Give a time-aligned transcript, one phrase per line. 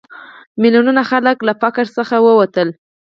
[0.61, 2.69] میلیونونه خلک له فقر څخه ووتل.